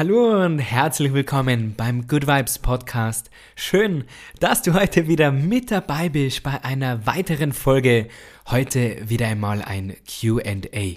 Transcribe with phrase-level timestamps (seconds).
[0.00, 3.28] Hallo und herzlich willkommen beim Good Vibes Podcast.
[3.54, 4.04] Schön,
[4.38, 8.08] dass du heute wieder mit dabei bist bei einer weiteren Folge.
[8.46, 10.96] Heute wieder einmal ein QA.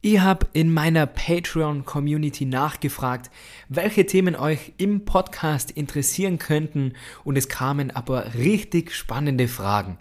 [0.00, 3.30] Ich habe in meiner Patreon-Community nachgefragt,
[3.68, 9.98] welche Themen euch im Podcast interessieren könnten und es kamen aber richtig spannende Fragen.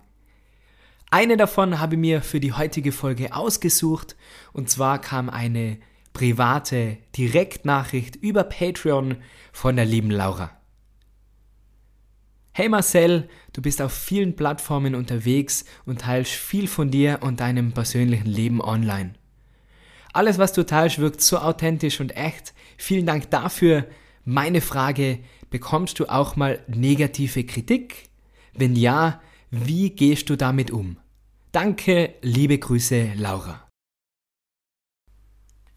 [1.12, 4.16] Eine davon habe ich mir für die heutige Folge ausgesucht
[4.54, 5.80] und zwar kam eine
[6.14, 9.18] private Direktnachricht über Patreon
[9.52, 10.52] von der lieben Laura.
[12.54, 17.72] Hey Marcel, du bist auf vielen Plattformen unterwegs und teilst viel von dir und deinem
[17.72, 19.14] persönlichen Leben online.
[20.14, 22.54] Alles, was du teilst, wirkt so authentisch und echt.
[22.78, 23.88] Vielen Dank dafür.
[24.24, 25.18] Meine Frage,
[25.50, 28.10] bekommst du auch mal negative Kritik?
[28.54, 30.98] Wenn ja, wie gehst du damit um?
[31.52, 33.68] Danke, liebe Grüße, Laura.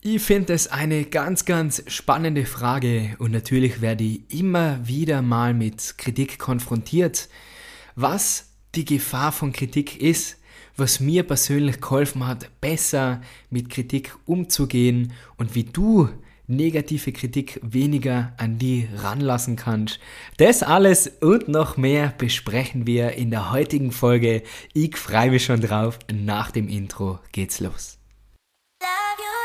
[0.08, 5.52] Ich finde es eine ganz, ganz spannende Frage und natürlich werde ich immer wieder mal
[5.52, 7.28] mit Kritik konfrontiert.
[7.96, 10.36] Was die Gefahr von Kritik ist,
[10.76, 16.08] was mir persönlich geholfen hat, besser mit Kritik umzugehen und wie du
[16.46, 19.98] negative Kritik weniger an die ranlassen kannst.
[20.36, 24.44] Das alles und noch mehr besprechen wir in der heutigen Folge.
[24.72, 25.98] Ich freue mich schon drauf.
[26.12, 27.98] Nach dem Intro geht's los.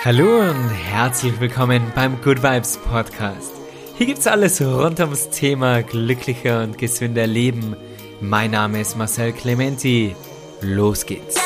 [0.04, 3.52] Hallo und herzlich willkommen beim Good Vibes Podcast.
[3.96, 7.76] Hier gibt's alles rund ums Thema glücklicher und gesünder Leben.
[8.20, 10.16] Mein Name ist Marcel Clementi.
[10.62, 11.40] Los geht's.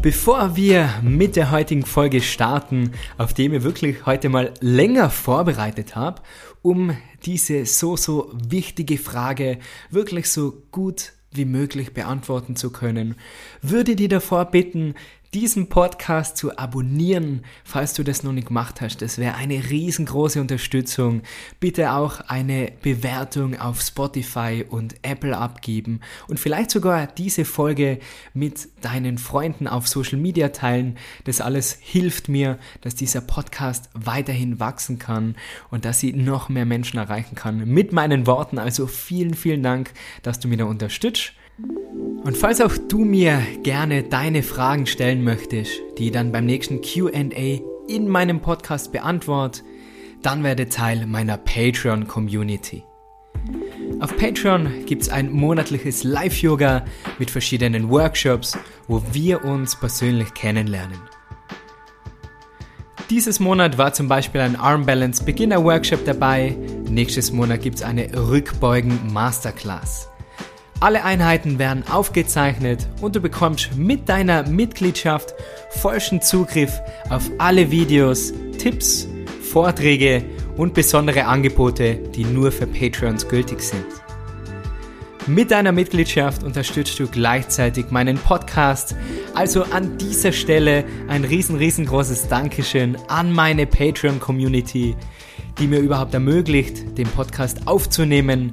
[0.00, 5.10] Bevor wir mit der heutigen Folge starten, auf die ich mir wirklich heute mal länger
[5.10, 6.22] vorbereitet habe,
[6.62, 6.96] um
[7.26, 9.58] diese so, so wichtige Frage
[9.90, 13.16] wirklich so gut wie möglich beantworten zu können,
[13.62, 14.94] würde dir davor bitten,
[15.34, 19.02] diesen Podcast zu abonnieren, falls du das noch nicht gemacht hast.
[19.02, 21.22] Das wäre eine riesengroße Unterstützung.
[21.58, 27.98] Bitte auch eine Bewertung auf Spotify und Apple abgeben und vielleicht sogar diese Folge
[28.32, 30.98] mit deinen Freunden auf Social Media teilen.
[31.24, 35.34] Das alles hilft mir, dass dieser Podcast weiterhin wachsen kann
[35.68, 38.58] und dass sie noch mehr Menschen erreichen kann mit meinen Worten.
[38.58, 39.90] Also vielen, vielen Dank,
[40.22, 41.32] dass du mir da unterstützt.
[41.58, 47.60] Und falls auch du mir gerne deine Fragen stellen möchtest, die dann beim nächsten QA
[47.86, 49.62] in meinem Podcast beantworte,
[50.22, 52.82] dann werde Teil meiner Patreon-Community.
[54.00, 56.84] Auf Patreon gibt es ein monatliches Live-Yoga
[57.18, 60.98] mit verschiedenen Workshops, wo wir uns persönlich kennenlernen.
[63.10, 66.56] Dieses Monat war zum Beispiel ein Arm Balance Beginner Workshop dabei.
[66.88, 70.08] Nächstes Monat gibt es eine Rückbeugen Masterclass.
[70.80, 75.34] Alle Einheiten werden aufgezeichnet und du bekommst mit deiner Mitgliedschaft
[75.70, 76.80] vollsten Zugriff
[77.10, 79.08] auf alle Videos, Tipps,
[79.40, 80.24] Vorträge
[80.56, 83.86] und besondere Angebote, die nur für Patreons gültig sind.
[85.26, 88.94] Mit deiner Mitgliedschaft unterstützt du gleichzeitig meinen Podcast.
[89.34, 94.94] Also an dieser Stelle ein riesen, riesengroßes Dankeschön an meine Patreon-Community,
[95.58, 98.50] die mir überhaupt ermöglicht, den Podcast aufzunehmen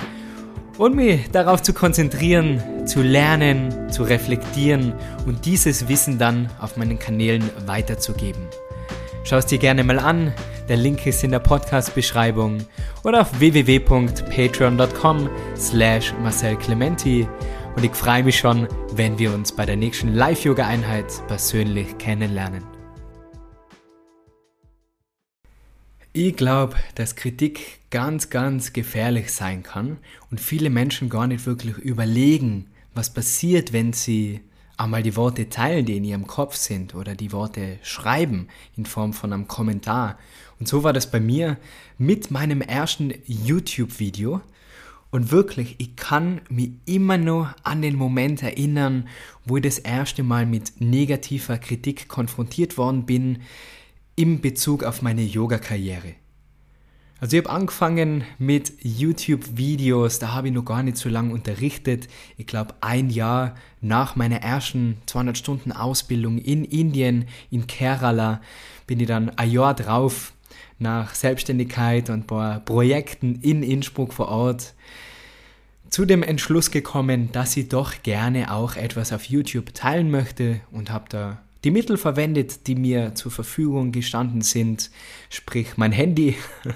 [0.78, 4.94] und mich darauf zu konzentrieren, zu lernen, zu reflektieren
[5.26, 8.48] und dieses Wissen dann auf meinen Kanälen weiterzugeben.
[9.24, 10.34] Schau es dir gerne mal an,
[10.68, 12.66] der Link ist in der Podcast-Beschreibung
[13.04, 17.28] oder auf www.patreon.com slash Marcel Clementi
[17.76, 22.71] und ich freue mich schon, wenn wir uns bei der nächsten Live-Yoga-Einheit persönlich kennenlernen.
[26.14, 29.98] Ich glaube, dass Kritik ganz, ganz gefährlich sein kann
[30.30, 34.42] und viele Menschen gar nicht wirklich überlegen, was passiert, wenn sie
[34.76, 39.14] einmal die Worte teilen, die in ihrem Kopf sind oder die Worte schreiben in Form
[39.14, 40.18] von einem Kommentar.
[40.60, 41.58] Und so war das bei mir
[41.98, 44.42] mit meinem ersten YouTube-Video.
[45.12, 49.08] Und wirklich, ich kann mich immer nur an den Moment erinnern,
[49.46, 53.40] wo ich das erste Mal mit negativer Kritik konfrontiert worden bin,
[54.22, 56.14] im Bezug auf meine Yoga-Karriere.
[57.20, 62.08] Also ich habe angefangen mit YouTube-Videos, da habe ich noch gar nicht so lange unterrichtet.
[62.38, 68.42] Ich glaube, ein Jahr nach meiner ersten 200 Stunden Ausbildung in Indien, in Kerala,
[68.86, 70.34] bin ich dann ein Jahr drauf
[70.78, 74.76] nach Selbstständigkeit und ein paar Projekten in Innsbruck vor Ort
[75.90, 80.92] zu dem Entschluss gekommen, dass ich doch gerne auch etwas auf YouTube teilen möchte und
[80.92, 84.90] habe da die Mittel verwendet, die mir zur Verfügung gestanden sind,
[85.30, 86.36] sprich mein Handy,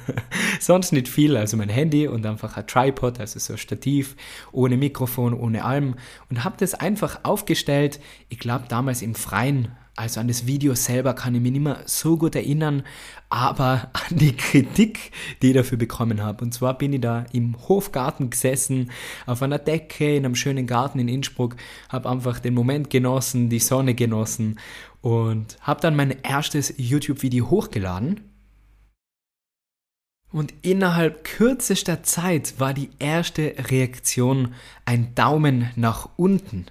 [0.60, 4.16] sonst nicht viel, also mein Handy und einfach ein Tripod, also so ein Stativ,
[4.52, 5.96] ohne Mikrofon, ohne allem
[6.30, 8.00] und habe das einfach aufgestellt,
[8.30, 11.82] ich glaube damals im Freien, also an das Video selber kann ich mich nicht mehr
[11.86, 12.84] so gut erinnern,
[13.30, 15.12] aber an die Kritik,
[15.42, 16.44] die ich dafür bekommen habe.
[16.44, 18.92] Und zwar bin ich da im Hofgarten gesessen,
[19.26, 21.56] auf einer Decke in einem schönen Garten in Innsbruck,
[21.90, 24.60] habe einfach den Moment genossen, die Sonne genossen
[25.02, 28.22] und habe dann mein erstes YouTube-Video hochgeladen.
[30.32, 34.54] Und innerhalb kürzester Zeit war die erste Reaktion
[34.84, 36.66] ein Daumen nach unten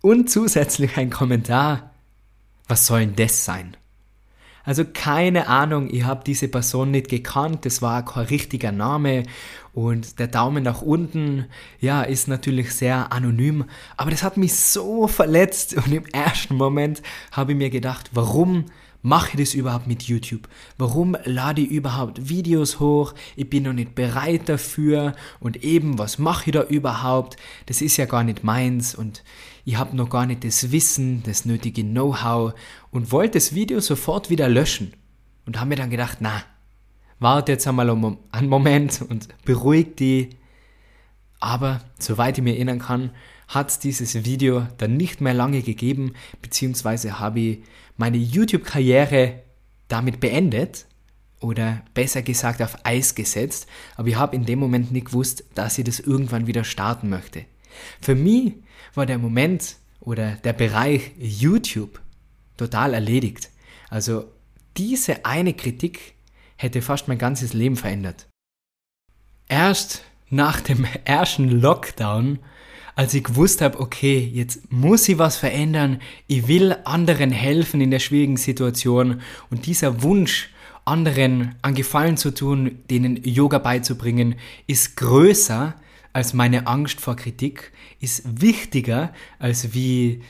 [0.00, 1.93] und zusätzlich ein Kommentar
[2.68, 3.76] was soll denn das sein?
[4.64, 9.24] Also keine Ahnung, ich habe diese Person nicht gekannt, das war kein richtiger Name
[9.74, 11.46] und der Daumen nach unten,
[11.80, 13.66] ja, ist natürlich sehr anonym,
[13.98, 17.02] aber das hat mich so verletzt und im ersten Moment
[17.32, 18.64] habe ich mir gedacht, warum
[19.04, 20.48] mache ich das überhaupt mit YouTube?
[20.78, 23.14] Warum lade ich überhaupt Videos hoch?
[23.36, 27.36] Ich bin noch nicht bereit dafür und eben, was mache ich da überhaupt?
[27.66, 29.22] Das ist ja gar nicht meins und
[29.66, 32.54] ich habe noch gar nicht das Wissen, das nötige Know-how
[32.90, 34.94] und wollte das Video sofort wieder löschen.
[35.46, 36.42] Und habe mir dann gedacht, na,
[37.18, 40.30] warte jetzt einmal einen Moment und beruhig die.
[41.40, 43.10] Aber soweit ich mir erinnern kann,
[43.48, 47.58] hat es dieses Video dann nicht mehr lange gegeben, beziehungsweise habe ich
[47.96, 49.42] meine YouTube-Karriere
[49.88, 50.86] damit beendet
[51.40, 55.78] oder besser gesagt auf Eis gesetzt, aber ich habe in dem Moment nicht gewusst, dass
[55.78, 57.44] ich das irgendwann wieder starten möchte.
[58.00, 58.54] Für mich
[58.94, 62.00] war der Moment oder der Bereich YouTube
[62.56, 63.50] total erledigt.
[63.90, 64.24] Also
[64.76, 66.14] diese eine Kritik
[66.56, 68.26] hätte fast mein ganzes Leben verändert.
[69.48, 72.38] Erst nach dem ersten Lockdown,
[72.96, 77.90] als ich gewusst habe, okay, jetzt muss ich was verändern, ich will anderen helfen in
[77.90, 79.20] der schwierigen Situation
[79.50, 80.50] und dieser Wunsch,
[80.84, 84.34] anderen an Gefallen zu tun, denen Yoga beizubringen,
[84.66, 85.74] ist größer
[86.12, 90.22] als meine Angst vor Kritik, ist wichtiger, als wie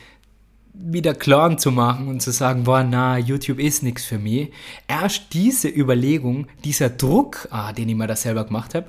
[0.72, 4.50] wieder klar zu machen und zu sagen, boah, na, YouTube ist nichts für mich.
[4.88, 8.88] Erst diese Überlegung, dieser Druck, ah, den ich mir da selber gemacht habe,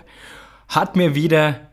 [0.67, 1.69] hat mir wieder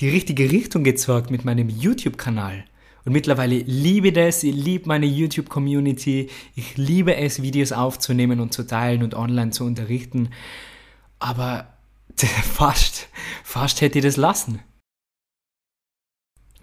[0.00, 2.64] die richtige Richtung gezeigt mit meinem YouTube-Kanal.
[3.04, 8.66] Und mittlerweile liebe das, ich liebe meine YouTube-Community, ich liebe es, Videos aufzunehmen und zu
[8.66, 10.30] teilen und online zu unterrichten.
[11.18, 11.72] Aber
[12.16, 13.08] fast,
[13.44, 14.60] fast hätte ich das lassen.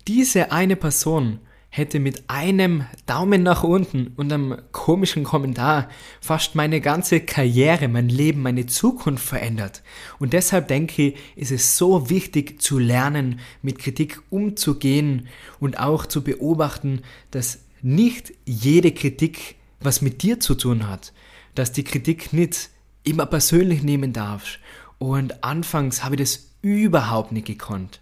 [0.08, 1.40] Diese eine Person
[1.75, 5.90] hätte mit einem Daumen nach unten und einem komischen Kommentar
[6.22, 9.81] fast meine ganze Karriere, mein Leben, meine Zukunft verändert.
[10.20, 15.28] Und deshalb denke ich, ist es so wichtig zu lernen, mit Kritik umzugehen
[15.60, 21.12] und auch zu beobachten, dass nicht jede Kritik was mit dir zu tun hat,
[21.56, 22.70] dass die Kritik nicht
[23.04, 24.60] immer persönlich nehmen darfst.
[25.00, 28.00] Und anfangs habe ich das überhaupt nicht gekonnt.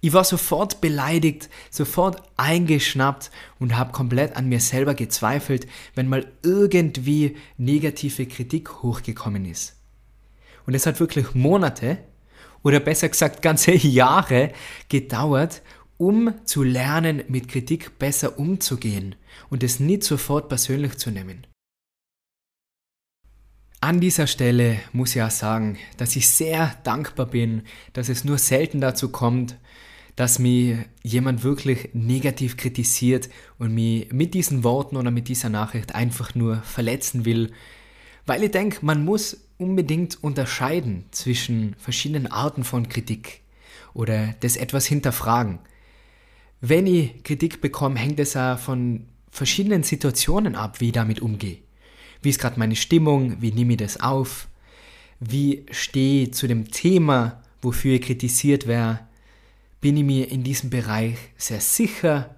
[0.00, 6.30] Ich war sofort beleidigt, sofort eingeschnappt und habe komplett an mir selber gezweifelt, wenn mal
[6.42, 9.76] irgendwie negative Kritik hochgekommen ist.
[10.66, 11.98] Und es hat wirklich Monate
[12.62, 14.52] oder besser gesagt ganze Jahre
[14.88, 15.62] gedauert,
[15.98, 19.14] um zu lernen, mit Kritik besser umzugehen
[19.48, 21.46] und es nicht sofort persönlich zu nehmen.
[23.80, 27.62] An dieser Stelle muss ich auch sagen, dass ich sehr dankbar bin,
[27.92, 29.56] dass es nur selten dazu kommt,
[30.16, 33.28] dass mich jemand wirklich negativ kritisiert
[33.58, 37.52] und mich mit diesen Worten oder mit dieser Nachricht einfach nur verletzen will,
[38.24, 43.42] weil ich denke, man muss unbedingt unterscheiden zwischen verschiedenen Arten von Kritik
[43.92, 45.58] oder das etwas hinterfragen.
[46.62, 51.58] Wenn ich Kritik bekomme, hängt es auch von verschiedenen Situationen ab, wie ich damit umgehe.
[52.22, 53.40] Wie ist gerade meine Stimmung?
[53.42, 54.48] Wie nehme ich das auf?
[55.20, 59.00] Wie stehe ich zu dem Thema, wofür ich kritisiert werde?
[59.86, 62.34] Bin ich mir in diesem Bereich sehr sicher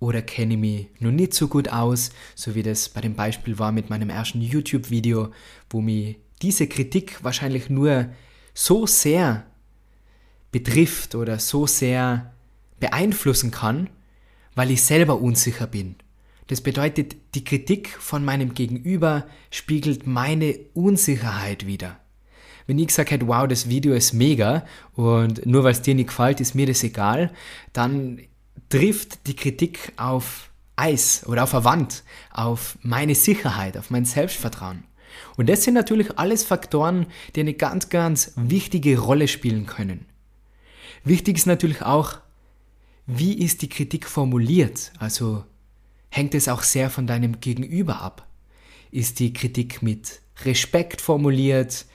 [0.00, 3.58] oder kenne ich mich noch nicht so gut aus, so wie das bei dem Beispiel
[3.58, 5.30] war mit meinem ersten YouTube-Video,
[5.70, 8.10] wo mich diese Kritik wahrscheinlich nur
[8.52, 9.46] so sehr
[10.52, 12.34] betrifft oder so sehr
[12.80, 13.88] beeinflussen kann,
[14.54, 15.96] weil ich selber unsicher bin.
[16.48, 21.98] Das bedeutet, die Kritik von meinem Gegenüber spiegelt meine Unsicherheit wider
[22.66, 26.08] wenn ich gesagt hätte, wow, das Video ist mega und nur weil es dir nicht
[26.08, 27.32] gefällt, ist mir das egal,
[27.72, 28.20] dann
[28.68, 34.84] trifft die Kritik auf Eis oder auf eine Wand, auf meine Sicherheit, auf mein Selbstvertrauen.
[35.36, 40.06] Und das sind natürlich alles Faktoren, die eine ganz, ganz wichtige Rolle spielen können.
[41.04, 42.18] Wichtig ist natürlich auch,
[43.06, 44.92] wie ist die Kritik formuliert?
[44.98, 45.44] Also
[46.08, 48.26] hängt es auch sehr von deinem Gegenüber ab.
[48.90, 51.86] Ist die Kritik mit Respekt formuliert?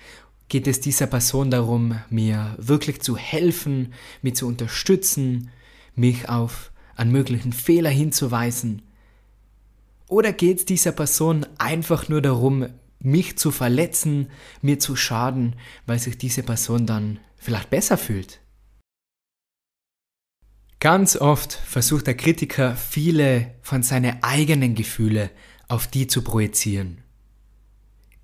[0.49, 5.51] Geht es dieser Person darum, mir wirklich zu helfen, mich zu unterstützen,
[5.93, 8.81] mich auf einen möglichen Fehler hinzuweisen?
[10.07, 12.67] Oder geht es dieser Person einfach nur darum,
[12.99, 14.31] mich zu verletzen,
[14.63, 18.41] mir zu schaden, weil sich diese Person dann vielleicht besser fühlt?
[20.79, 25.29] Ganz oft versucht der Kritiker viele von seinen eigenen Gefühle
[25.67, 27.03] auf die zu projizieren.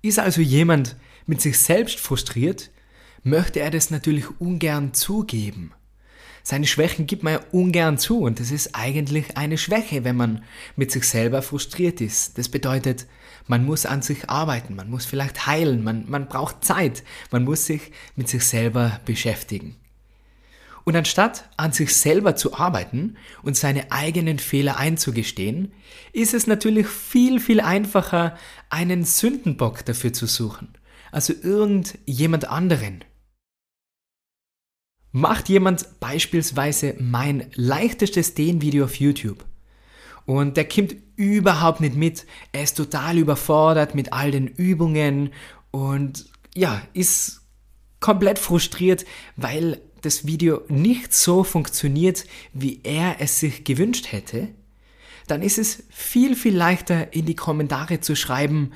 [0.02, 2.70] Ist also jemand mit sich selbst frustriert,
[3.22, 5.72] möchte er das natürlich ungern zugeben.
[6.42, 10.44] Seine Schwächen gibt man ja ungern zu und das ist eigentlich eine Schwäche, wenn man
[10.76, 12.38] mit sich selber frustriert ist.
[12.38, 13.06] Das bedeutet,
[13.48, 17.02] man muss an sich arbeiten, man muss vielleicht heilen, man, man braucht Zeit,
[17.32, 19.74] man muss sich mit sich selber beschäftigen.
[20.84, 25.72] Und anstatt an sich selber zu arbeiten und seine eigenen Fehler einzugestehen,
[26.12, 28.38] ist es natürlich viel, viel einfacher,
[28.70, 30.68] einen Sündenbock dafür zu suchen.
[31.16, 33.02] Also irgendjemand anderen.
[35.12, 39.46] Macht jemand beispielsweise mein leichtestes Dehnvideo auf YouTube?
[40.26, 45.30] Und der kommt überhaupt nicht mit, er ist total überfordert mit all den Übungen
[45.70, 47.40] und ja, ist
[47.98, 49.06] komplett frustriert,
[49.36, 54.48] weil das Video nicht so funktioniert, wie er es sich gewünscht hätte,
[55.28, 58.72] dann ist es viel, viel leichter in die Kommentare zu schreiben,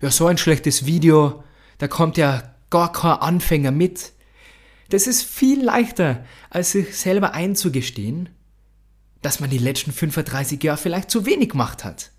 [0.00, 1.44] ja, so ein schlechtes Video,
[1.78, 4.12] da kommt ja gar kein Anfänger mit.
[4.88, 8.28] Das ist viel leichter, als sich selber einzugestehen,
[9.22, 12.12] dass man die letzten 35 Jahre vielleicht zu wenig gemacht hat.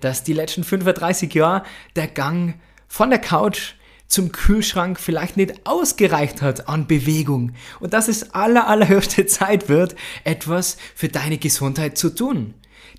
[0.00, 1.64] Dass die letzten 35 Jahre
[1.96, 2.54] der Gang
[2.88, 3.74] von der Couch
[4.06, 9.96] zum Kühlschrank vielleicht nicht ausgereicht hat an Bewegung und dass es aller, allerhöchste Zeit wird,
[10.24, 12.52] etwas für deine Gesundheit zu tun.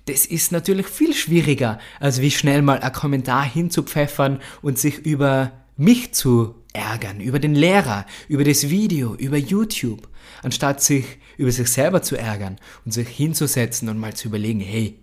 [0.06, 5.52] Das ist natürlich viel schwieriger, als wie schnell mal ein Kommentar hinzupfeffern und sich über
[5.76, 10.08] mich zu ärgern, über den Lehrer, über das Video, über YouTube,
[10.42, 11.04] anstatt sich
[11.36, 14.98] über sich selber zu ärgern und sich hinzusetzen und mal zu überlegen, hey,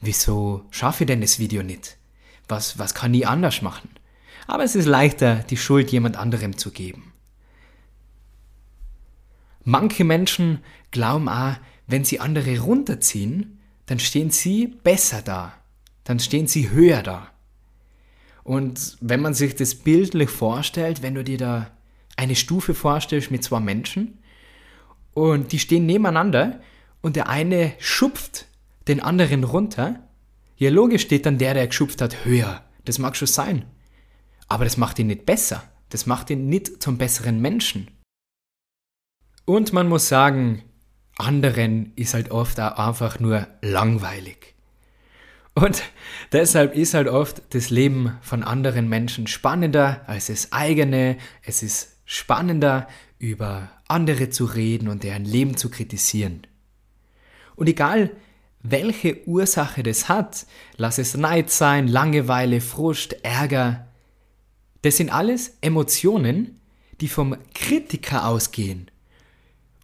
[0.00, 1.96] wieso schaffe ich denn das Video nicht?
[2.48, 3.88] Was, was kann ich anders machen?
[4.46, 7.12] aber es ist leichter, die Schuld jemand anderem zu geben.
[9.64, 10.58] Manche Menschen
[10.90, 11.54] glauben auch,
[11.86, 15.54] wenn sie andere runterziehen, dann stehen sie besser da,
[16.04, 17.31] dann stehen sie höher da.
[18.44, 21.70] Und wenn man sich das bildlich vorstellt, wenn du dir da
[22.16, 24.18] eine Stufe vorstellst mit zwei Menschen
[25.14, 26.60] und die stehen nebeneinander
[27.00, 28.46] und der eine schupft
[28.88, 30.08] den anderen runter,
[30.56, 32.64] ja logisch steht dann der, der geschupft hat, höher.
[32.84, 33.64] Das mag schon sein.
[34.48, 35.62] Aber das macht ihn nicht besser.
[35.88, 37.90] Das macht ihn nicht zum besseren Menschen.
[39.44, 40.62] Und man muss sagen,
[41.16, 44.51] anderen ist halt oft auch einfach nur langweilig.
[45.54, 45.82] Und
[46.32, 51.18] deshalb ist halt oft das Leben von anderen Menschen spannender als das eigene.
[51.42, 56.46] Es ist spannender, über andere zu reden und deren Leben zu kritisieren.
[57.54, 58.10] Und egal,
[58.62, 63.86] welche Ursache das hat, lass es Neid sein, Langeweile, Frust, Ärger,
[64.82, 66.60] das sind alles Emotionen,
[67.00, 68.90] die vom Kritiker ausgehen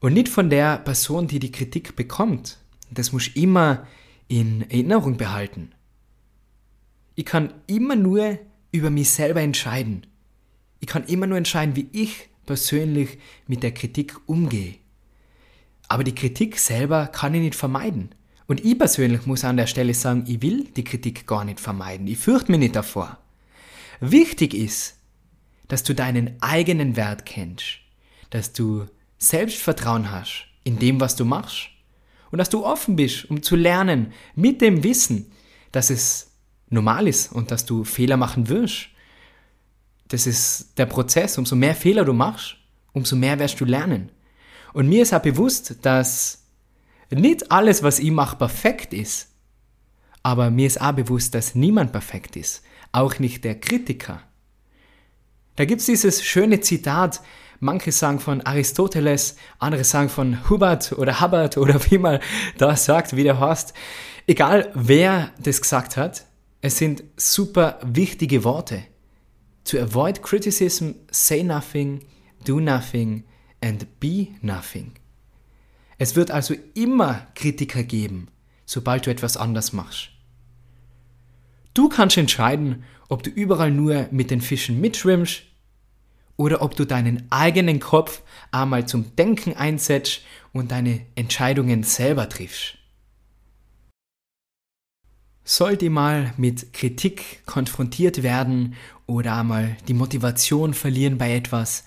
[0.00, 2.58] und nicht von der Person, die die Kritik bekommt.
[2.90, 3.86] Das muss immer
[4.28, 5.72] in Erinnerung behalten.
[7.14, 8.38] Ich kann immer nur
[8.70, 10.06] über mich selber entscheiden.
[10.80, 14.76] Ich kann immer nur entscheiden, wie ich persönlich mit der Kritik umgehe.
[15.88, 18.10] Aber die Kritik selber kann ich nicht vermeiden.
[18.46, 22.06] Und ich persönlich muss an der Stelle sagen, ich will die Kritik gar nicht vermeiden.
[22.06, 23.18] Ich fürchte mich nicht davor.
[24.00, 24.98] Wichtig ist,
[25.66, 27.80] dass du deinen eigenen Wert kennst,
[28.30, 28.86] dass du
[29.18, 31.70] Selbstvertrauen hast in dem, was du machst
[32.30, 35.32] und dass du offen bist, um zu lernen mit dem Wissen,
[35.72, 36.30] dass es
[36.68, 38.88] normal ist und dass du Fehler machen wirst.
[40.08, 41.38] Das ist der Prozess.
[41.38, 42.56] Umso mehr Fehler du machst,
[42.92, 44.10] umso mehr wirst du lernen.
[44.72, 46.44] Und mir ist auch bewusst, dass
[47.10, 49.28] nicht alles, was ich mache, perfekt ist.
[50.22, 52.62] Aber mir ist auch bewusst, dass niemand perfekt ist.
[52.92, 54.22] Auch nicht der Kritiker.
[55.56, 57.20] Da gibt es dieses schöne Zitat,
[57.60, 62.20] manche sagen von Aristoteles, andere sagen von Hubert oder Hubbard oder wie man
[62.56, 63.74] das sagt, wie der heißt.
[64.26, 66.26] Egal wer das gesagt hat,
[66.60, 68.82] es sind super wichtige Worte.
[69.64, 72.04] To avoid criticism, say nothing,
[72.44, 73.24] do nothing
[73.60, 74.92] and be nothing.
[75.98, 78.28] Es wird also immer Kritiker geben,
[78.64, 80.10] sobald du etwas anders machst.
[81.74, 85.42] Du kannst entscheiden, ob du überall nur mit den Fischen mitschwimmst
[86.38, 90.22] oder ob du deinen eigenen Kopf einmal zum Denken einsetzt
[90.54, 92.78] und deine Entscheidungen selber triffst.
[95.48, 98.74] sollte mal mit Kritik konfrontiert werden
[99.06, 101.84] oder einmal die Motivation verlieren bei etwas,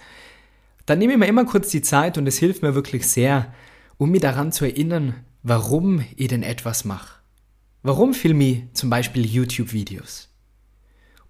[0.87, 3.53] dann nehme ich mir immer kurz die Zeit und es hilft mir wirklich sehr,
[3.97, 7.19] um mich daran zu erinnern, warum ich denn etwas mache.
[7.83, 10.29] Warum filme ich zum Beispiel YouTube-Videos?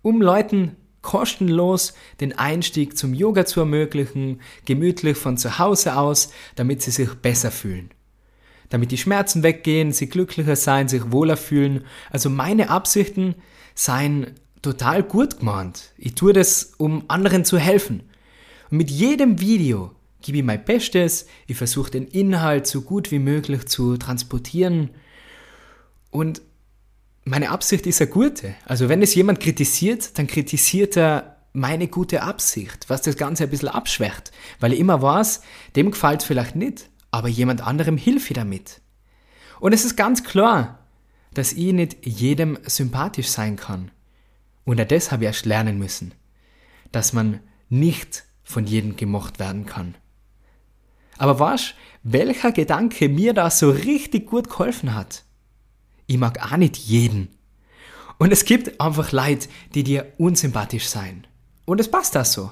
[0.01, 6.81] Um Leuten kostenlos den Einstieg zum Yoga zu ermöglichen, gemütlich von zu Hause aus, damit
[6.81, 7.89] sie sich besser fühlen.
[8.69, 11.83] Damit die Schmerzen weggehen, sie glücklicher sein, sich wohler fühlen.
[12.09, 13.35] Also meine Absichten
[13.75, 15.91] seien total gut gemeint.
[15.97, 18.03] Ich tue das, um anderen zu helfen.
[18.69, 19.91] Und mit jedem Video
[20.21, 24.91] gebe ich mein Bestes, ich versuche den Inhalt so gut wie möglich zu transportieren
[26.11, 26.41] und
[27.23, 28.55] meine Absicht ist eine gute.
[28.65, 33.49] Also wenn es jemand kritisiert, dann kritisiert er meine gute Absicht, was das Ganze ein
[33.49, 35.41] bisschen abschwächt, weil ich immer weiß,
[35.75, 38.81] dem gefällt es vielleicht nicht, aber jemand anderem hilft ich damit.
[39.59, 40.79] Und es ist ganz klar,
[41.33, 43.91] dass ich nicht jedem sympathisch sein kann.
[44.63, 46.13] Und das habe ich erst lernen müssen,
[46.91, 49.95] dass man nicht von jedem gemocht werden kann.
[51.17, 55.23] Aber weißt, welcher Gedanke mir da so richtig gut geholfen hat?
[56.11, 57.29] Ich mag auch nicht jeden.
[58.17, 61.25] Und es gibt einfach Leute, die dir unsympathisch sein.
[61.63, 62.51] Und es passt das so.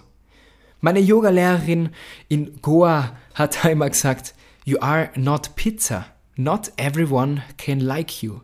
[0.80, 1.89] Meine Yogalehrerin
[2.30, 6.06] in Goa hat einmal gesagt, You are not pizza.
[6.38, 8.39] Not everyone can like you.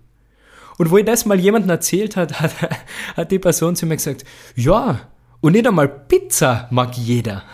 [0.77, 2.51] Und wo ich das mal jemandem erzählt hat, hat,
[3.15, 4.25] hat die Person zu mir gesagt,
[4.57, 4.99] ja,
[5.39, 7.43] und nicht einmal Pizza mag jeder.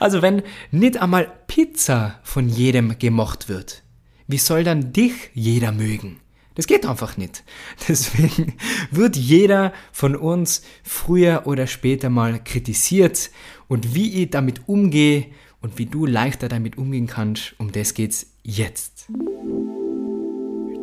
[0.00, 3.84] Also wenn nicht einmal Pizza von jedem gemocht wird,
[4.26, 6.18] wie soll dann dich jeder mögen?
[6.54, 7.42] Das geht einfach nicht.
[7.88, 8.54] Deswegen
[8.90, 13.30] wird jeder von uns früher oder später mal kritisiert
[13.68, 15.26] und wie ich damit umgehe
[15.60, 19.08] und wie du leichter damit umgehen kannst, um das geht's jetzt.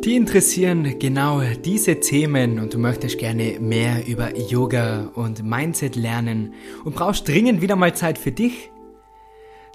[0.04, 6.54] Die interessieren genau diese Themen und du möchtest gerne mehr über Yoga und Mindset lernen
[6.84, 8.71] und brauchst dringend wieder mal Zeit für dich?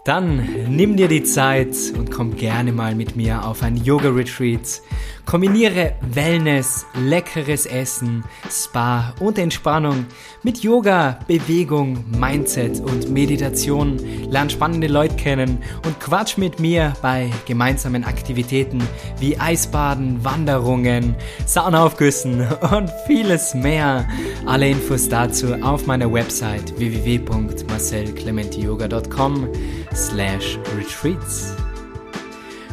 [0.08, 4.82] Dann nimm dir die Zeit und komm gerne mal mit mir auf ein Yoga-Retreat.
[5.26, 10.06] Kombiniere Wellness, leckeres Essen, Spa und Entspannung
[10.42, 14.00] mit Yoga, Bewegung, Mindset und Meditation.
[14.30, 18.82] Lern spannende Leute kennen und quatsch mit mir bei gemeinsamen Aktivitäten
[19.20, 21.16] wie Eisbaden, Wanderungen,
[21.46, 24.08] Saunaaufgüssen und vieles mehr.
[24.46, 29.50] Alle Infos dazu auf meiner Website www.marcelclementiyoga.com
[29.98, 31.56] slash retreats.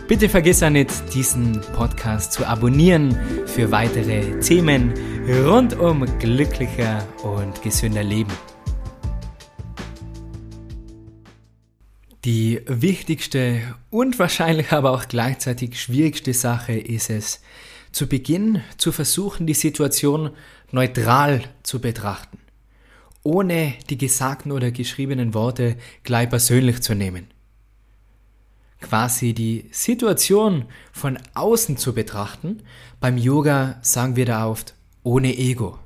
[0.07, 4.93] Bitte vergiss auch nicht, diesen Podcast zu abonnieren für weitere Themen
[5.47, 8.33] rund um glücklicher und gesünder Leben.
[12.27, 17.41] Die wichtigste und wahrscheinlich aber auch gleichzeitig schwierigste Sache ist es,
[17.91, 20.31] zu Beginn zu versuchen, die Situation
[20.71, 22.44] neutral zu betrachten
[23.25, 27.27] ohne die gesagten oder geschriebenen Worte gleich persönlich zu nehmen.
[28.81, 32.63] Quasi die Situation von außen zu betrachten,
[33.01, 35.79] beim Yoga sagen wir da oft ohne Ego.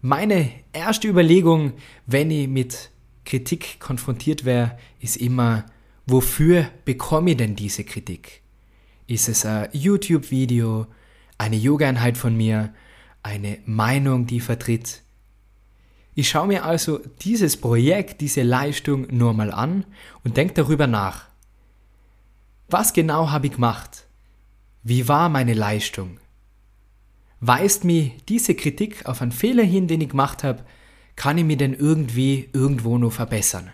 [0.00, 1.72] Meine erste Überlegung,
[2.06, 2.90] wenn ich mit
[3.24, 5.66] Kritik konfrontiert wäre, ist immer,
[6.04, 8.42] wofür bekomme ich denn diese Kritik?
[9.06, 10.88] Ist es ein YouTube-Video,
[11.38, 12.74] eine Yoga-Einheit von mir,
[13.22, 15.03] eine Meinung, die vertritt?
[16.14, 19.84] Ich schaue mir also dieses Projekt, diese Leistung nur mal an
[20.22, 21.26] und denke darüber nach.
[22.68, 24.06] Was genau habe ich gemacht?
[24.82, 26.18] Wie war meine Leistung?
[27.40, 30.64] Weist mir diese Kritik auf einen Fehler hin, den ich gemacht habe,
[31.16, 33.72] kann ich mich denn irgendwie irgendwo nur verbessern?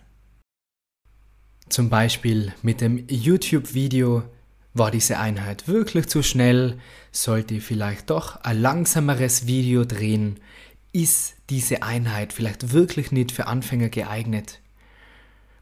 [1.68, 4.24] Zum Beispiel mit dem YouTube-Video
[4.74, 6.78] war diese Einheit wirklich zu schnell,
[7.12, 10.40] sollte ich vielleicht doch ein langsameres Video drehen,
[10.92, 14.60] ist diese Einheit vielleicht wirklich nicht für Anfänger geeignet.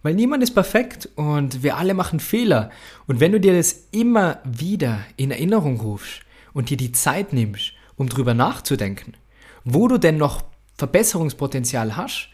[0.02, 2.70] Weil niemand ist perfekt und wir alle machen Fehler.
[3.06, 7.72] Und wenn du dir das immer wieder in Erinnerung rufst und dir die Zeit nimmst,
[7.96, 9.14] um drüber nachzudenken,
[9.64, 10.42] wo du denn noch
[10.76, 12.30] Verbesserungspotenzial hast,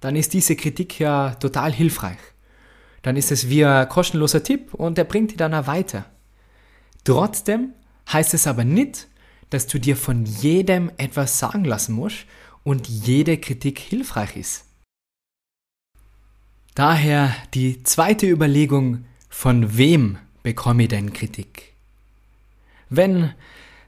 [0.00, 2.18] dann ist diese Kritik ja total hilfreich.
[3.02, 6.06] Dann ist es wie ein kostenloser Tipp und der bringt dich dann auch weiter.
[7.04, 7.72] Trotzdem
[8.12, 9.06] heißt es aber nicht,
[9.50, 12.26] dass du dir von jedem etwas sagen lassen musst
[12.64, 14.64] und jede Kritik hilfreich ist.
[16.74, 21.72] Daher die zweite Überlegung, von wem bekomme ich denn Kritik?
[22.90, 23.32] Wenn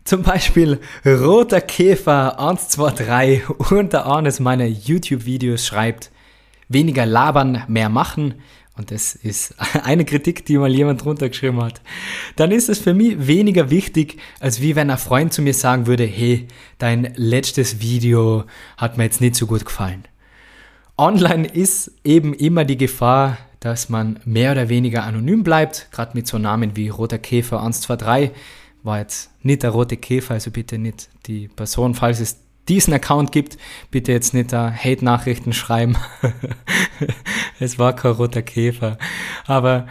[0.05, 6.11] zum Beispiel Roter Käfer 123 unter eines meiner YouTube-Videos schreibt,
[6.69, 8.35] weniger labern, mehr machen
[8.79, 11.81] und das ist eine Kritik, die mal jemand drunter geschrieben hat,
[12.37, 15.87] dann ist es für mich weniger wichtig, als wie wenn ein Freund zu mir sagen
[15.87, 18.45] würde, hey, dein letztes Video
[18.77, 20.05] hat mir jetzt nicht so gut gefallen.
[20.97, 26.27] Online ist eben immer die Gefahr, dass man mehr oder weniger anonym bleibt, gerade mit
[26.27, 28.31] so Namen wie Roter Käfer 123
[28.83, 33.33] war jetzt nicht der rote Käfer, also bitte nicht die Person, falls es diesen Account
[33.33, 33.59] gibt,
[33.91, 35.97] bitte jetzt nicht da Hate-Nachrichten schreiben.
[37.61, 38.99] es war kein roter Käfer.
[39.47, 39.87] Aber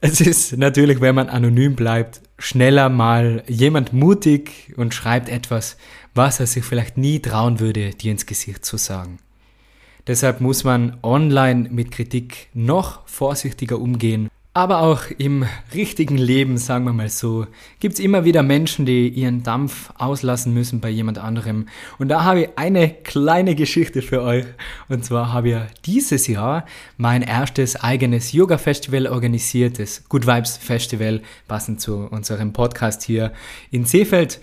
[0.00, 5.76] es ist natürlich, wenn man anonym bleibt, schneller mal jemand mutig und schreibt etwas,
[6.14, 9.18] was er sich vielleicht nie trauen würde, dir ins Gesicht zu sagen.
[10.06, 16.84] Deshalb muss man online mit Kritik noch vorsichtiger umgehen aber auch im richtigen Leben, sagen
[16.84, 17.46] wir mal so,
[17.78, 21.68] gibt es immer wieder Menschen, die ihren Dampf auslassen müssen bei jemand anderem.
[21.98, 24.46] Und da habe ich eine kleine Geschichte für euch.
[24.88, 26.66] Und zwar habe ich dieses Jahr
[26.96, 33.32] mein erstes eigenes Yoga-Festival organisiert, das Good Vibes Festival, passend zu unserem Podcast hier
[33.70, 34.40] in Seefeld.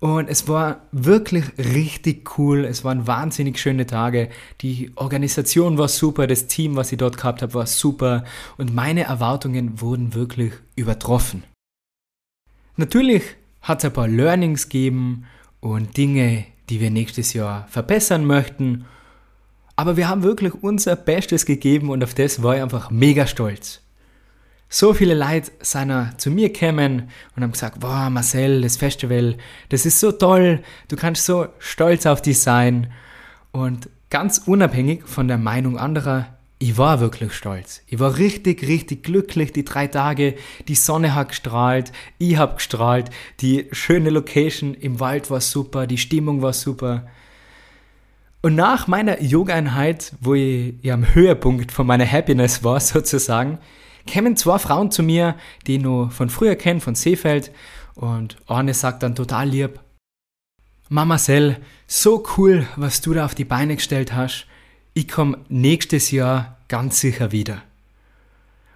[0.00, 2.64] Und es war wirklich richtig cool.
[2.64, 4.28] Es waren wahnsinnig schöne Tage.
[4.60, 8.24] Die Organisation war super, das Team, was ich dort gehabt habe, war super.
[8.56, 11.42] Und meine Erwartungen wurden wirklich übertroffen.
[12.76, 13.24] Natürlich
[13.60, 15.24] hat es ein paar Learnings gegeben
[15.60, 18.84] und Dinge, die wir nächstes Jahr verbessern möchten.
[19.74, 23.80] Aber wir haben wirklich unser Bestes gegeben und auf das war ich einfach mega stolz.
[24.70, 29.36] So viele Leute sind zu mir gekommen und haben gesagt, wow, Marcel, das Festival,
[29.70, 32.92] das ist so toll, du kannst so stolz auf dich sein.
[33.50, 37.82] Und ganz unabhängig von der Meinung anderer, ich war wirklich stolz.
[37.86, 40.34] Ich war richtig, richtig glücklich die drei Tage.
[40.66, 45.98] Die Sonne hat gestrahlt, ich habe gestrahlt, die schöne Location im Wald war super, die
[45.98, 47.06] Stimmung war super.
[48.42, 53.58] Und nach meiner Yoga-Einheit, wo ich am Höhepunkt von meiner Happiness war sozusagen,
[54.08, 57.52] kämen zwei Frauen zu mir, die ich noch von früher kenne, von Seefeld.
[57.94, 59.80] Und eine sagt dann total lieb,
[60.88, 64.46] Mama Sell, so cool, was du da auf die Beine gestellt hast.
[64.94, 67.62] Ich komme nächstes Jahr ganz sicher wieder.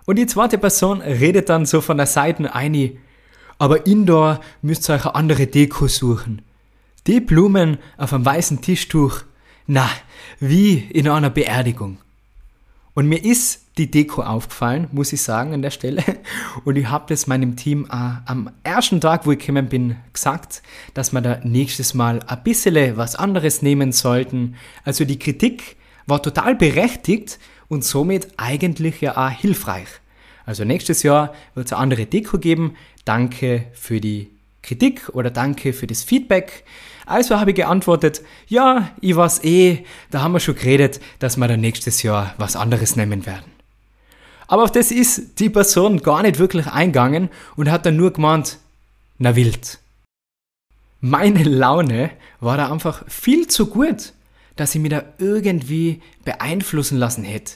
[0.04, 2.98] Und die zweite Person redet dann so von der Seite ein,
[3.58, 6.42] aber indoor müsst ihr euch eine andere Deko suchen.
[7.06, 9.22] Die Blumen auf einem weißen Tischtuch,
[9.66, 9.88] na,
[10.38, 11.98] wie in einer Beerdigung.
[12.94, 16.04] Und mir ist die Deko aufgefallen, muss ich sagen, an der Stelle.
[16.64, 20.62] Und ich habe das meinem Team äh, am ersten Tag, wo ich gekommen bin, gesagt,
[20.92, 24.56] dass wir da nächstes Mal ein bisschen was anderes nehmen sollten.
[24.84, 25.76] Also die Kritik
[26.06, 29.88] war total berechtigt und somit eigentlich ja auch hilfreich.
[30.44, 32.76] Also nächstes Jahr wird es eine andere Deko geben.
[33.06, 34.31] Danke für die
[34.62, 36.64] Kritik oder danke für das Feedback.
[37.04, 41.48] Also habe ich geantwortet, ja, ich weiß eh, da haben wir schon geredet, dass wir
[41.48, 43.50] dann nächstes Jahr was anderes nehmen werden.
[44.46, 48.58] Aber auf das ist die Person gar nicht wirklich eingegangen und hat dann nur gemeint,
[49.18, 49.78] na wild.
[51.00, 54.12] Meine Laune war da einfach viel zu gut,
[54.56, 57.54] dass ich mich da irgendwie beeinflussen lassen hätte.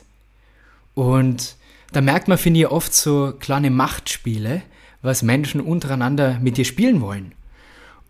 [0.95, 1.57] Und
[1.93, 4.63] da merkt man, finde ich, oft so kleine Machtspiele,
[5.03, 7.33] was Menschen untereinander mit dir spielen wollen.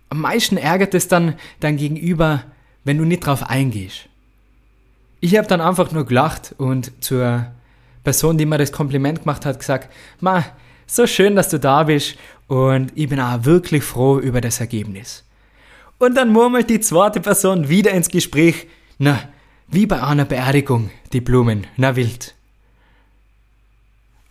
[0.09, 2.45] Am meisten ärgert es dann dein Gegenüber,
[2.85, 4.09] wenn du nicht drauf eingehst.
[5.21, 7.47] Ich habe dann einfach nur gelacht und zur
[8.05, 10.45] Person, die mir das Kompliment gemacht hat, gesagt, ma,
[10.87, 15.25] so schön, dass du da bist und ich bin auch wirklich froh über das Ergebnis.
[15.99, 18.69] Und dann murmelt die zweite Person wieder ins Gespräch,
[18.99, 19.19] na,
[19.67, 22.35] wie bei einer Beerdigung, die Blumen, na wild.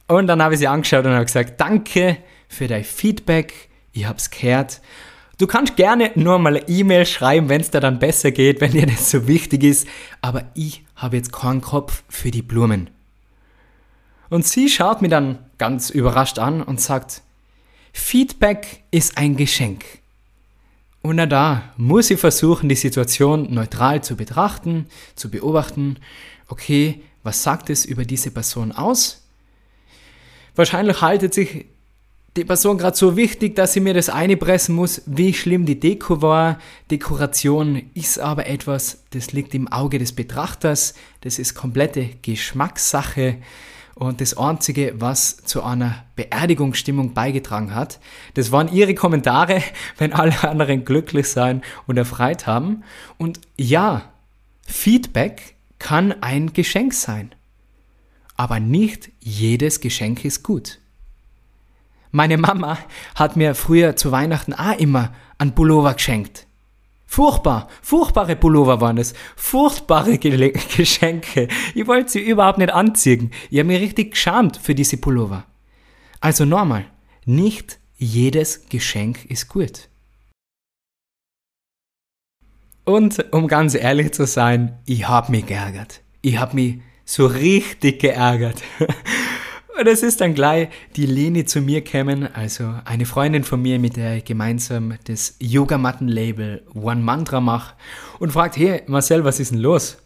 [0.08, 4.30] Und dann habe ich sie angeschaut und habe gesagt, danke für dein Feedback, ich hab's
[4.30, 4.82] gehört.
[5.38, 8.72] Du kannst gerne nur mal eine E-Mail schreiben, wenn es dir dann besser geht, wenn
[8.72, 9.88] dir das so wichtig ist,
[10.22, 12.90] aber ich habe jetzt keinen Kopf für die Blumen.
[14.30, 17.22] Und sie schaut mir dann ganz überrascht an und sagt,
[17.94, 19.86] Feedback ist ein Geschenk.
[21.02, 25.98] Und na da muss ich versuchen, die Situation neutral zu betrachten, zu beobachten.
[26.48, 29.24] Okay, was sagt es über diese Person aus?
[30.56, 31.66] Wahrscheinlich haltet sich
[32.36, 36.22] die Person gerade so wichtig, dass sie mir das einpressen muss, wie schlimm die Deko
[36.22, 36.60] war.
[36.92, 40.96] Dekoration ist aber etwas, das liegt im Auge des Betrachters.
[41.22, 43.38] Das ist komplette Geschmackssache.
[43.96, 48.02] Und das Einzige, was zu einer Beerdigungsstimmung beigetragen hat,
[48.34, 49.64] das waren ihre Kommentare,
[49.98, 52.84] wenn alle anderen glücklich sein und erfreut haben.
[53.18, 54.12] Und ja,
[54.68, 57.34] Feedback kann ein Geschenk sein.
[58.36, 60.80] Aber nicht jedes Geschenk ist gut.
[62.16, 62.78] Meine Mama
[63.16, 66.48] hat mir früher zu Weihnachten auch immer einen Pullover geschenkt.
[67.06, 71.50] Furchtbar, furchtbare Pullover waren es, furchtbare Ge Geschenke.
[71.74, 73.32] Ich wollte sie überhaupt nicht anziehen.
[73.50, 75.44] Ich habe mich richtig geschämt für diese Pullover.
[76.22, 76.86] Also nochmal,
[77.26, 79.90] nicht jedes Geschenk ist gut.
[82.86, 86.00] Und um ganz ehrlich zu sein, ich habe mich geärgert.
[86.22, 88.64] Ich habe mich so richtig geärgert.
[89.78, 93.78] Und es ist dann gleich die Leni zu mir gekommen, also eine Freundin von mir,
[93.78, 97.76] mit der ich gemeinsam das Yogamatten-Label One Mantra mache
[98.20, 99.98] und fragt, hey Marcel, was ist denn los?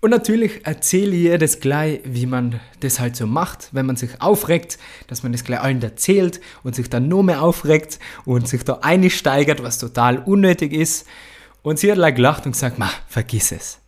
[0.00, 3.96] Und natürlich erzähle ich ihr das gleich, wie man das halt so macht, wenn man
[3.96, 8.46] sich aufregt, dass man das gleich allen erzählt und sich dann nur mehr aufregt und
[8.46, 11.08] sich da einsteigert, was total unnötig ist.
[11.62, 13.80] Und sie hat like gelacht und gesagt, ma, vergiss es.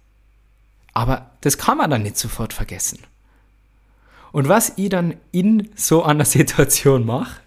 [0.93, 2.99] Aber das kann man dann nicht sofort vergessen.
[4.33, 7.41] Und was ich dann in so einer Situation mache,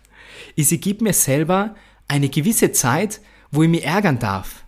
[0.55, 1.75] ist, ich gebe mir selber
[2.07, 4.65] eine gewisse Zeit, wo ich mich ärgern darf.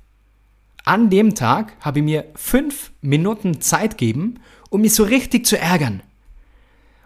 [0.86, 5.58] An dem Tag habe ich mir fünf Minuten Zeit gegeben, um mich so richtig zu
[5.58, 6.02] ärgern.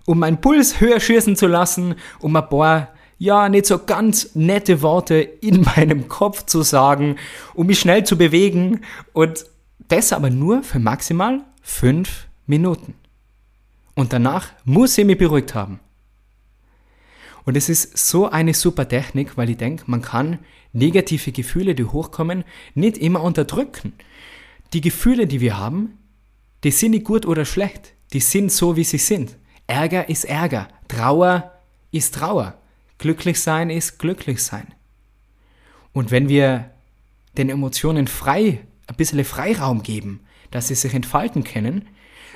[0.06, 2.90] Um meinen Puls höher schießen zu lassen, um ein paar,
[3.20, 7.18] ja, nicht so ganz nette Worte in meinem Kopf zu sagen,
[7.54, 8.82] um mich schnell zu bewegen
[9.14, 9.46] und
[9.90, 12.96] das aber nur für maximal fünf Minuten.
[13.98, 15.80] Und danach muss ich mich beruhigt haben.
[17.46, 20.38] Und es ist so eine super Technik, weil ich denke, man kann
[20.72, 22.44] negative Gefühle, die hochkommen,
[22.76, 23.94] nicht immer unterdrücken.
[24.72, 25.98] Die Gefühle, die wir haben,
[26.64, 27.94] die sind nicht gut oder schlecht.
[28.14, 29.36] Die sind so, wie sie sind.
[29.66, 30.68] Ärger ist Ärger.
[30.88, 31.54] Trauer
[31.90, 32.54] ist Trauer.
[33.00, 34.76] Glücklich sein ist glücklich sein.
[35.92, 36.70] Und wenn wir
[37.36, 40.20] den Emotionen frei, ein bisschen Freiraum geben,
[40.52, 41.88] dass sie sich entfalten können,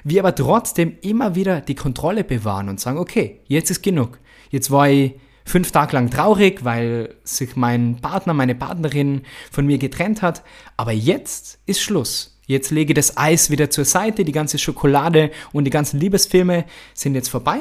[0.04, 4.20] wir aber trotzdem immer wieder die Kontrolle bewahren und sagen, okay, jetzt ist genug.
[4.50, 5.14] Jetzt war ich
[5.46, 10.44] fünf Tage lang traurig, weil sich mein Partner, meine Partnerin von mir getrennt hat,
[10.78, 12.40] aber jetzt ist Schluss.
[12.48, 17.16] Jetzt lege das Eis wieder zur Seite, die ganze Schokolade und die ganzen Liebesfilme sind
[17.16, 17.60] jetzt vorbei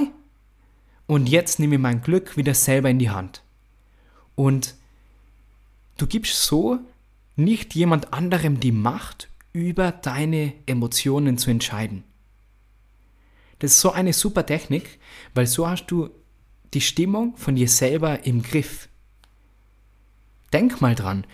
[1.07, 3.43] und jetzt nehme ich mein Glück wieder selber in die Hand.
[4.35, 4.75] Und
[5.97, 6.79] du gibst so
[7.37, 12.05] nicht jemand anderem die Macht, über deine Emotionen zu entscheiden.
[13.61, 14.99] Das ist so eine super Technik,
[15.35, 16.11] weil so hast du
[16.75, 18.89] die Stimmung von dir selber im Griff.
[20.53, 21.25] Denk mal dran,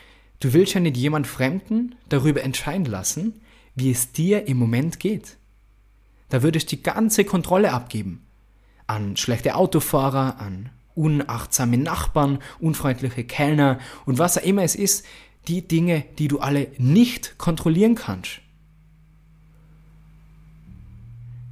[0.41, 3.41] du willst ja nicht jemand Fremden darüber entscheiden lassen,
[3.75, 5.37] wie es dir im Moment geht.
[6.29, 8.27] Da würdest du die ganze Kontrolle abgeben.
[8.87, 15.05] An schlechte Autofahrer, an unachtsame Nachbarn, unfreundliche Kellner und was auch immer es ist,
[15.47, 18.41] die Dinge, die du alle nicht kontrollieren kannst.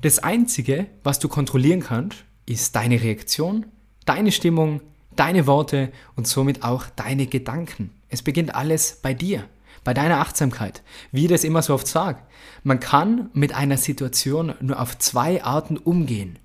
[0.05, 3.65] Das Einzige, was du kontrollieren kannst, ist deine Reaktion,
[4.05, 4.83] deine Stimmung,
[5.17, 7.89] deine Worte und somit auch deine Gedanken.
[8.11, 9.49] Es beginnt alles bei dir,
[9.83, 10.83] bei deiner Achtsamkeit.
[11.11, 12.19] Wie ich das immer so oft sage,
[12.65, 16.39] man kann mit einer Situation nur auf zwei Arten umgehen.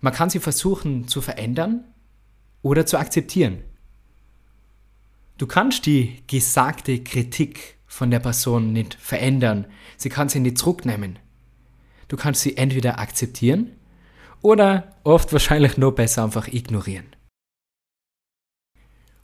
[0.00, 1.82] Man kann sie versuchen zu verändern
[2.62, 3.58] oder zu akzeptieren.
[5.36, 11.18] Du kannst die gesagte Kritik von der Person nicht verändern, sie kann sie nicht zurücknehmen.
[12.12, 13.72] Du kannst sie entweder akzeptieren
[14.42, 17.06] oder oft wahrscheinlich nur besser einfach ignorieren.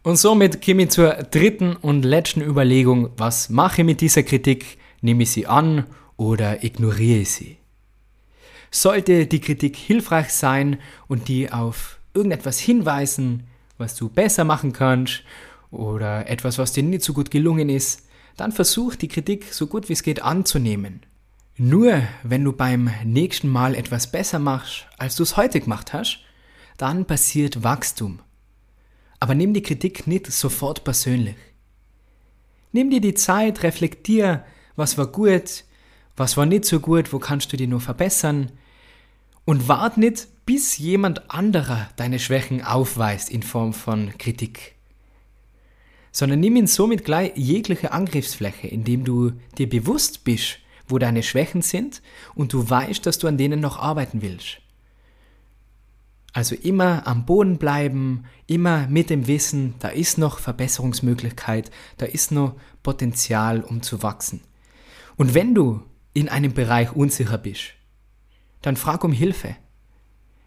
[0.02, 4.78] Und somit komme ich zur dritten und letzten Überlegung, was mache ich mit dieser Kritik?
[5.02, 5.84] Nehme ich sie an
[6.16, 7.58] oder ignoriere ich sie?
[8.70, 15.24] Sollte die Kritik hilfreich sein und die auf irgendetwas hinweisen, was du besser machen kannst
[15.70, 19.90] oder etwas, was dir nicht so gut gelungen ist, dann versuch die Kritik so gut
[19.90, 21.02] wie es geht anzunehmen
[21.58, 26.20] nur wenn du beim nächsten Mal etwas besser machst, als du es heute gemacht hast,
[26.76, 28.20] dann passiert Wachstum.
[29.18, 31.36] Aber nimm die Kritik nicht sofort persönlich.
[32.70, 34.44] Nimm dir die Zeit, reflektier,
[34.76, 35.64] was war gut,
[36.16, 38.52] was war nicht so gut, wo kannst du dich nur verbessern
[39.44, 44.76] und wart nicht, bis jemand anderer deine Schwächen aufweist in Form von Kritik.
[46.12, 51.62] Sondern nimm ihn somit gleich jegliche Angriffsfläche, indem du dir bewusst bist, wo deine Schwächen
[51.62, 52.02] sind
[52.34, 54.60] und du weißt, dass du an denen noch arbeiten willst.
[56.32, 62.32] Also immer am Boden bleiben, immer mit dem Wissen, da ist noch Verbesserungsmöglichkeit, da ist
[62.32, 64.42] noch Potenzial, um zu wachsen.
[65.16, 67.72] Und wenn du in einem Bereich unsicher bist,
[68.62, 69.56] dann frag um Hilfe.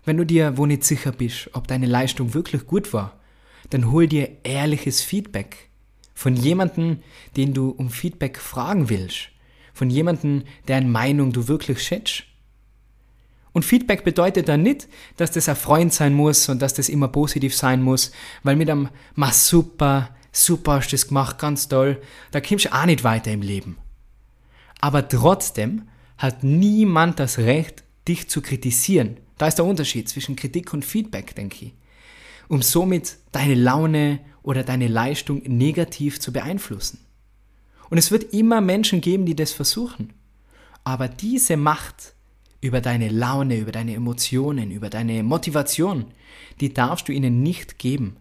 [0.05, 3.19] Wenn du dir wo nicht sicher bist, ob deine Leistung wirklich gut war,
[3.69, 5.69] dann hol dir ehrliches Feedback
[6.13, 6.99] von jemandem,
[7.35, 9.30] den du um Feedback fragen willst
[9.73, 12.23] von jemandem, deren Meinung du wirklich schätzt.
[13.53, 17.09] Und Feedback bedeutet dann nicht, dass das ein Freund sein muss und dass das immer
[17.09, 18.11] positiv sein muss,
[18.43, 22.85] weil mit einem Ma super, super, hast das gemacht, ganz toll, da kommst du auch
[22.85, 23.77] nicht weiter im Leben.
[24.79, 29.17] Aber trotzdem hat niemand das Recht, dich zu kritisieren.
[29.37, 31.73] Da ist der Unterschied zwischen Kritik und Feedback, denke ich.
[32.47, 36.99] Um somit deine Laune oder deine Leistung negativ zu beeinflussen.
[37.91, 40.13] Und es wird immer Menschen geben, die das versuchen.
[40.83, 42.15] Aber diese Macht
[42.61, 46.05] über deine Laune, über deine Emotionen, über deine Motivation,
[46.61, 48.15] die darfst du ihnen nicht geben.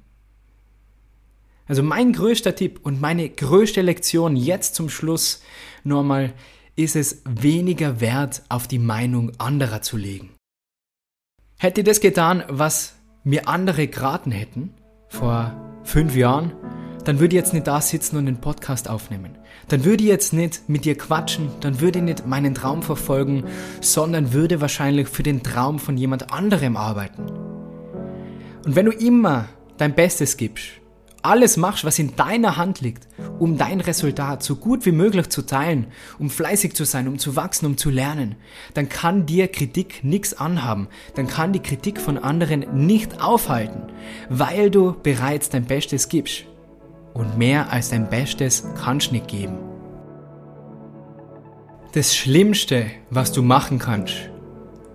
[1.66, 5.40] Also mein größter Tipp und meine größte Lektion jetzt zum Schluss
[5.84, 6.34] nochmal
[6.74, 10.30] ist es weniger Wert auf die Meinung anderer zu legen.
[11.58, 14.74] Hätte ich das getan, was mir andere geraten hätten,
[15.08, 16.54] vor fünf Jahren,
[17.10, 19.36] dann würde ich jetzt nicht da sitzen und den Podcast aufnehmen.
[19.66, 23.42] Dann würde ich jetzt nicht mit dir quatschen, dann würde ich nicht meinen Traum verfolgen,
[23.80, 27.24] sondern würde wahrscheinlich für den Traum von jemand anderem arbeiten.
[28.64, 30.66] Und wenn du immer dein Bestes gibst,
[31.22, 33.08] alles machst, was in deiner Hand liegt,
[33.40, 35.88] um dein Resultat so gut wie möglich zu teilen,
[36.20, 38.36] um fleißig zu sein, um zu wachsen, um zu lernen,
[38.74, 43.82] dann kann dir Kritik nichts anhaben, dann kann die Kritik von anderen nicht aufhalten,
[44.28, 46.44] weil du bereits dein Bestes gibst.
[47.14, 49.58] Und mehr als dein Bestes kannst du nicht geben.
[51.92, 54.14] Das Schlimmste, was du machen kannst,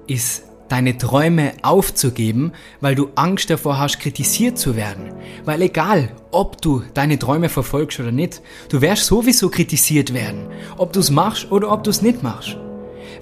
[0.07, 5.13] ist deine Träume aufzugeben, weil du Angst davor hast, kritisiert zu werden.
[5.43, 10.47] Weil egal, ob du deine Träume verfolgst oder nicht, du wirst sowieso kritisiert werden,
[10.77, 12.57] ob du es machst oder ob du es nicht machst.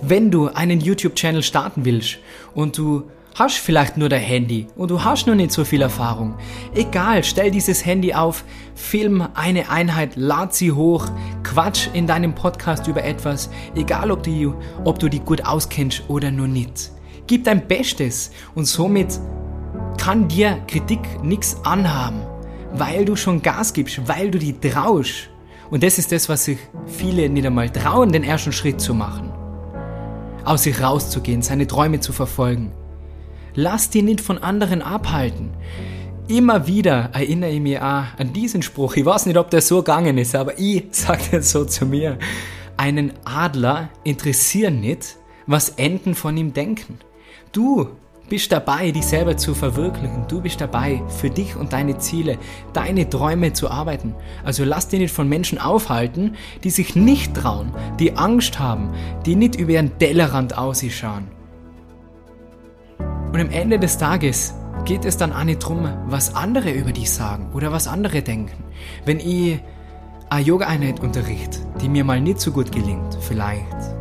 [0.01, 2.19] Wenn du einen YouTube-Channel starten willst
[2.53, 3.03] und du
[3.35, 6.35] hast vielleicht nur dein Handy und du hast noch nicht so viel Erfahrung.
[6.75, 8.43] Egal, stell dieses Handy auf,
[8.75, 11.07] film eine Einheit, lad sie hoch,
[11.43, 16.31] quatsch in deinem Podcast über etwas, egal ob du, ob du die gut auskennst oder
[16.31, 16.91] nur nicht.
[17.25, 19.19] Gib dein Bestes und somit
[19.97, 22.21] kann dir Kritik nichts anhaben,
[22.73, 25.29] weil du schon Gas gibst, weil du die traust.
[25.71, 29.31] Und das ist das, was sich viele nicht einmal trauen, den ersten Schritt zu machen.
[30.43, 32.73] Aus sich rauszugehen, seine Träume zu verfolgen.
[33.55, 35.51] Lass dich nicht von anderen abhalten.
[36.27, 38.95] Immer wieder erinnere ich mich auch an diesen Spruch.
[38.95, 42.17] Ich weiß nicht, ob der so gegangen ist, aber ich sage das so zu mir.
[42.77, 46.97] Einen Adler interessieren nicht, was Enten von ihm denken.
[47.51, 47.89] Du
[48.27, 50.25] bist dabei, dich selber zu verwirklichen.
[50.27, 52.39] Du bist dabei, für dich und deine Ziele,
[52.71, 54.15] deine Träume zu arbeiten.
[54.43, 58.89] Also lass dich nicht von Menschen aufhalten, die sich nicht trauen, die Angst haben,
[59.27, 61.27] die nicht über ihren Tellerrand ausschauen.
[63.33, 64.53] Und am Ende des Tages
[64.85, 68.63] geht es dann auch nicht darum, was andere über dich sagen oder was andere denken.
[69.05, 69.59] Wenn ich
[70.29, 73.93] eine Yoga-Einheit unterrichte, die mir mal nicht so gut gelingt, vielleicht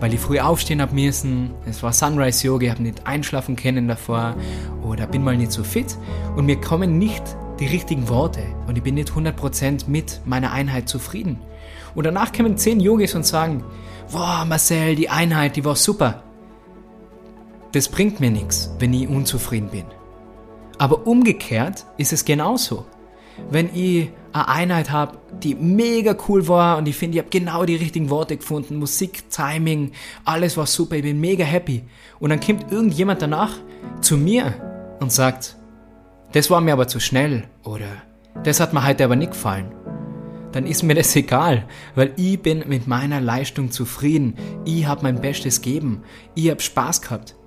[0.00, 1.50] weil ich früh aufstehen hab müssen.
[1.66, 4.36] Es war Sunrise Yoga, ich habe nicht einschlafen können davor
[4.82, 5.96] oder bin mal nicht so fit
[6.36, 7.22] und mir kommen nicht
[7.58, 11.40] die richtigen Worte und ich bin nicht 100% mit meiner Einheit zufrieden.
[11.94, 13.64] Und danach kommen zehn Yogis und sagen,
[14.10, 16.22] wow Marcel, die Einheit, die war super.
[17.72, 19.84] Das bringt mir nichts, wenn ich unzufrieden bin.
[20.78, 22.86] Aber umgekehrt ist es genauso
[23.50, 27.64] wenn ich eine Einheit habe, die mega cool war und ich finde, ich habe genau
[27.64, 29.92] die richtigen Worte gefunden, Musik, Timing,
[30.24, 31.84] alles war super, ich bin mega happy.
[32.20, 33.54] Und dann kommt irgendjemand danach
[34.00, 34.54] zu mir
[35.00, 35.56] und sagt,
[36.32, 37.88] das war mir aber zu schnell oder
[38.44, 39.74] das hat mir heute aber nicht gefallen.
[40.52, 44.34] Dann ist mir das egal, weil ich bin mit meiner Leistung zufrieden.
[44.64, 46.02] Ich habe mein Bestes gegeben.
[46.34, 47.37] Ich habe Spaß gehabt.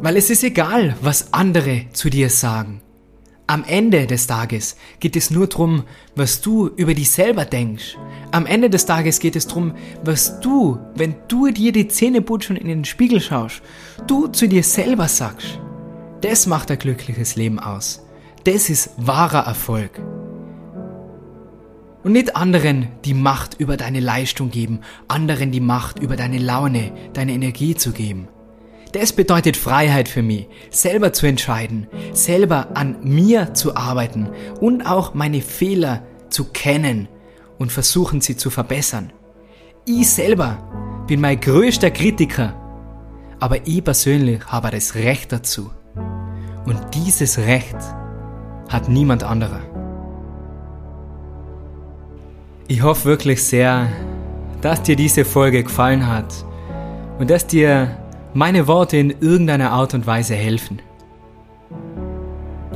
[0.00, 2.82] Weil es ist egal, was andere zu dir sagen.
[3.48, 5.82] Am Ende des Tages geht es nur darum,
[6.14, 7.96] was du über dich selber denkst.
[8.30, 9.72] Am Ende des Tages geht es darum,
[10.04, 13.60] was du, wenn du dir die Zähne putzt und in den Spiegel schaust,
[14.06, 15.58] du zu dir selber sagst.
[16.20, 18.04] Das macht ein glückliches Leben aus.
[18.44, 19.98] Das ist wahrer Erfolg.
[22.04, 26.92] Und nicht anderen die Macht über deine Leistung geben, anderen die Macht über deine Laune,
[27.14, 28.28] deine Energie zu geben.
[28.92, 35.14] Das bedeutet Freiheit für mich, selber zu entscheiden, selber an mir zu arbeiten und auch
[35.14, 37.08] meine Fehler zu kennen
[37.58, 39.12] und versuchen sie zu verbessern.
[39.84, 42.54] Ich selber bin mein größter Kritiker,
[43.40, 45.70] aber ich persönlich habe das Recht dazu.
[46.64, 47.76] Und dieses Recht
[48.68, 49.60] hat niemand anderer.
[52.68, 53.88] Ich hoffe wirklich sehr,
[54.60, 56.44] dass dir diese Folge gefallen hat
[57.18, 57.96] und dass dir
[58.38, 60.80] meine Worte in irgendeiner Art und Weise helfen.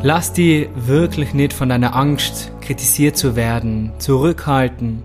[0.03, 5.05] Lass die wirklich nicht von deiner Angst, kritisiert zu werden, zurückhalten.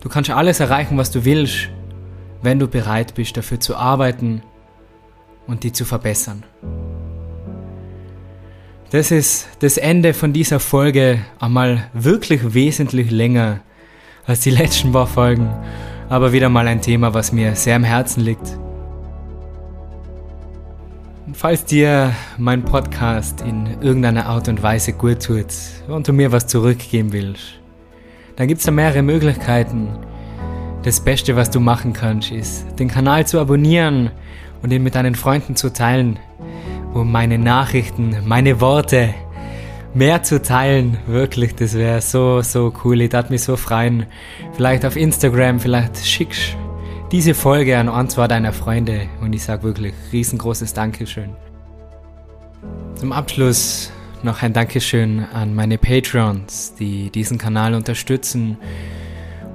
[0.00, 1.68] Du kannst alles erreichen, was du willst,
[2.42, 4.42] wenn du bereit bist, dafür zu arbeiten
[5.46, 6.42] und die zu verbessern.
[8.90, 13.60] das ist das Ende von dieser Folge einmal wirklich wesentlich länger
[14.26, 15.48] als die letzten paar Folgen,
[16.08, 18.58] aber wieder mal ein Thema, was mir sehr am Herzen liegt.
[21.38, 25.46] Falls dir mein Podcast in irgendeiner Art und Weise gut tut
[25.86, 27.60] und du mir was zurückgeben willst,
[28.36, 29.90] dann gibt es da mehrere Möglichkeiten.
[30.82, 34.10] Das Beste, was du machen kannst, ist, den Kanal zu abonnieren
[34.62, 36.18] und ihn mit deinen Freunden zu teilen
[36.94, 39.12] um meine Nachrichten, meine Worte
[39.92, 40.96] mehr zu teilen.
[41.06, 43.02] Wirklich, das wäre so, so cool.
[43.02, 44.06] Ich darf mich so freuen.
[44.54, 46.56] Vielleicht auf Instagram, vielleicht schickst
[47.12, 51.36] diese Folge an ein, zwei deiner Freunde und ich sage wirklich riesengroßes Dankeschön.
[52.96, 53.92] Zum Abschluss
[54.22, 58.58] noch ein Dankeschön an meine Patrons, die diesen Kanal unterstützen.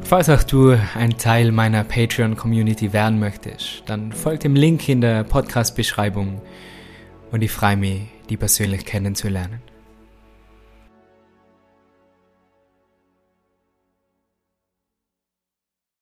[0.01, 5.23] Falls auch du ein Teil meiner Patreon-Community werden möchtest, dann folgt dem Link in der
[5.23, 6.41] Podcast-Beschreibung
[7.31, 9.70] und ich freue mich, die persönlich kennenzulernen.